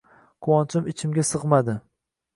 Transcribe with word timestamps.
Quvonchim 0.47 0.89
ichimga 0.93 1.27
sig`madi 1.33 1.77